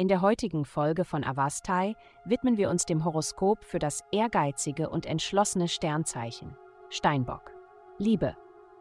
In 0.00 0.08
der 0.08 0.22
heutigen 0.22 0.64
Folge 0.64 1.04
von 1.04 1.24
Avastai 1.24 1.94
widmen 2.24 2.56
wir 2.56 2.70
uns 2.70 2.86
dem 2.86 3.04
Horoskop 3.04 3.62
für 3.66 3.78
das 3.78 4.00
ehrgeizige 4.10 4.88
und 4.88 5.04
entschlossene 5.04 5.68
Sternzeichen 5.68 6.56
Steinbock. 6.88 7.50
Liebe. 7.98 8.34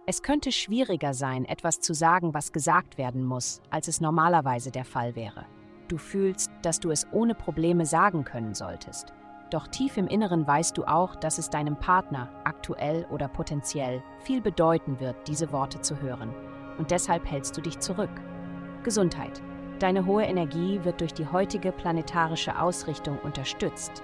Es 0.07 0.23
könnte 0.23 0.54
schwieriger 0.54 1.13
sein, 1.13 1.43
etwas 1.43 1.82
zu 1.82 1.93
sagen, 1.93 2.34
was 2.34 2.54
gesagt 2.54 2.97
werden 2.97 3.25
muss, 3.25 3.61
als 3.70 3.89
es 3.89 4.00
normalerweise 4.00 4.71
der 4.71 4.86
Fall 4.86 5.18
wäre. 5.18 5.45
Du 5.89 5.97
fühlst, 5.97 6.52
dass 6.61 6.79
du 6.79 6.89
es 6.89 7.05
ohne 7.11 7.36
Probleme 7.36 7.86
sagen 7.86 8.23
können 8.23 8.54
solltest. 8.54 9.11
Doch 9.51 9.67
tief 9.67 9.97
im 9.97 10.07
Inneren 10.07 10.47
weißt 10.47 10.77
du 10.77 10.86
auch, 10.86 11.17
dass 11.17 11.38
es 11.38 11.49
deinem 11.49 11.77
Partner, 11.77 12.29
aktuell 12.45 13.05
oder 13.11 13.27
potenziell, 13.27 14.01
viel 14.21 14.39
bedeuten 14.39 15.01
wird, 15.01 15.27
diese 15.27 15.51
Worte 15.51 15.81
zu 15.81 15.99
hören. 15.99 16.34
Und 16.77 16.91
deshalb 16.91 17.30
hältst 17.30 17.58
du 17.58 17.62
dich 17.62 17.77
zurück. 17.80 18.22
Gesundheit. 18.84 19.41
Deine 19.79 20.05
hohe 20.05 20.23
Energie 20.23 20.81
wird 20.83 20.99
durch 20.99 21.13
die 21.13 21.27
heutige 21.27 21.71
planetarische 21.71 22.59
Ausrichtung 22.59 23.17
unterstützt, 23.19 24.03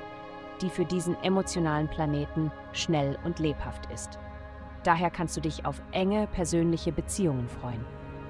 die 0.61 0.69
für 0.69 0.85
diesen 0.85 1.21
emotionalen 1.21 1.89
Planeten 1.89 2.49
schnell 2.71 3.17
und 3.25 3.39
lebhaft 3.39 3.91
ist. 3.91 4.17
Daher 4.83 5.09
kannst 5.09 5.35
du 5.35 5.41
dich 5.41 5.65
auf 5.65 5.81
enge 5.91 6.27
persönliche 6.27 6.93
Beziehungen 6.93 7.49
freuen. 7.49 7.85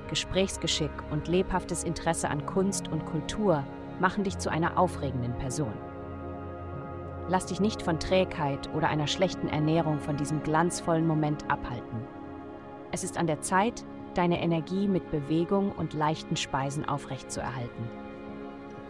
Gesprächsgeschick 0.10 0.92
und 1.12 1.28
lebhaftes 1.28 1.84
Interesse 1.84 2.30
an 2.30 2.46
Kunst 2.48 2.88
und 2.88 3.06
Kultur 3.06 3.64
machen 4.00 4.24
dich 4.24 4.40
zu 4.40 4.50
einer 4.50 4.80
aufregenden 4.80 5.38
Person. 5.38 5.74
Lass 7.28 7.48
dich 7.48 7.60
nicht 7.60 7.82
von 7.82 8.00
Trägheit 8.00 8.74
oder 8.74 8.88
einer 8.88 9.08
schlechten 9.08 9.50
Ernährung 9.50 10.00
von 10.00 10.18
diesem 10.18 10.42
glanzvollen 10.42 11.06
Moment 11.06 11.50
abhalten. 11.50 12.02
Es 12.92 13.04
ist 13.04 13.18
an 13.18 13.28
der 13.28 13.42
Zeit, 13.42 13.84
deine 14.18 14.42
Energie 14.42 14.88
mit 14.88 15.12
Bewegung 15.12 15.72
und 15.72 15.94
leichten 15.94 16.36
Speisen 16.36 16.88
aufrechtzuerhalten. 16.88 17.90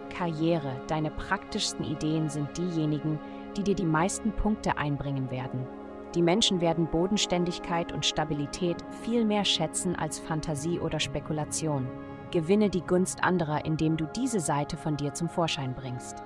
Karriere, 0.10 0.72
deine 0.88 1.12
praktischsten 1.12 1.86
Ideen 1.86 2.30
sind 2.30 2.58
diejenigen, 2.58 3.20
die 3.58 3.64
dir 3.64 3.76
die 3.76 3.86
meisten 3.86 4.32
Punkte 4.32 4.78
einbringen 4.78 5.30
werden. 5.30 5.68
Die 6.14 6.22
Menschen 6.22 6.62
werden 6.62 6.88
Bodenständigkeit 6.88 7.92
und 7.92 8.06
Stabilität 8.06 8.78
viel 9.04 9.26
mehr 9.26 9.44
schätzen 9.44 9.96
als 9.96 10.20
Fantasie 10.20 10.80
oder 10.80 11.00
Spekulation. 11.00 11.88
Gewinne 12.32 12.70
die 12.70 12.82
Gunst 12.82 13.24
anderer, 13.24 13.66
indem 13.66 13.98
du 13.98 14.06
diese 14.16 14.40
Seite 14.40 14.78
von 14.78 14.96
dir 14.96 15.14
zum 15.14 15.28
Vorschein 15.28 15.74
bringst. 15.76 16.24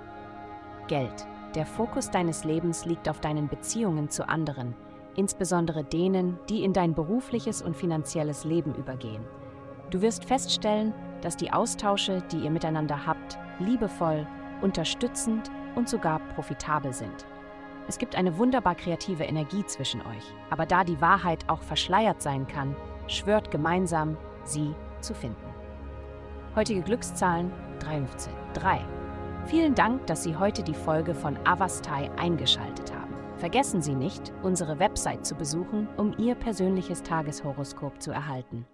Geld. 0.88 1.27
Der 1.55 1.66
Fokus 1.66 2.11
deines 2.11 2.44
Lebens 2.44 2.86
liegt 2.86 3.09
auf 3.09 3.20
deinen 3.22 3.47
Beziehungen 3.47 4.09
zu 4.09 4.30
anderen, 4.30 4.75
insbesondere 5.15 5.83
denen, 5.83 6.39
die 6.49 6.63
in 6.63 6.73
dein 6.73 6.93
berufliches 6.93 7.61
und 7.61 7.75
finanzielles 7.75 8.43
Leben 8.43 8.73
übergehen. 8.75 9.23
Du 9.89 10.02
wirst 10.02 10.25
feststellen, 10.25 10.93
dass 11.21 11.35
die 11.35 11.52
Austausche, 11.52 12.21
die 12.31 12.39
ihr 12.39 12.52
miteinander 12.52 13.05
habt, 13.05 13.37
liebevoll, 13.59 14.27
unterstützend 14.61 15.49
und 15.75 15.89
sogar 15.89 16.19
profitabel 16.35 16.93
sind. 16.93 17.25
Es 17.87 17.97
gibt 17.97 18.15
eine 18.15 18.37
wunderbar 18.37 18.75
kreative 18.75 19.23
Energie 19.23 19.65
zwischen 19.65 20.02
euch, 20.02 20.33
aber 20.49 20.65
da 20.65 20.83
die 20.83 21.02
Wahrheit 21.02 21.49
auch 21.49 21.63
verschleiert 21.63 22.21
sein 22.21 22.47
kann, 22.47 22.75
schwört 23.07 23.49
gemeinsam, 23.49 24.15
sie 24.43 24.75
zu 25.02 25.15
finden. 25.15 25.49
Heutige 26.55 26.81
Glückszahlen 26.81 27.52
15. 27.80 28.33
3. 28.53 28.85
Vielen 29.45 29.73
Dank, 29.73 30.05
dass 30.07 30.23
Sie 30.23 30.35
heute 30.35 30.63
die 30.63 30.73
Folge 30.73 31.15
von 31.15 31.37
Avastai 31.45 32.11
eingeschaltet. 32.17 32.89
Vergessen 33.40 33.82
Sie 33.82 33.95
nicht, 33.95 34.34
unsere 34.44 34.80
Website 34.80 35.26
zu 35.26 35.34
besuchen, 35.34 35.88
um 35.95 36.14
Ihr 36.18 36.36
persönliches 36.36 37.02
Tageshoroskop 37.04 38.02
zu 38.02 38.12
erhalten. 38.12 38.66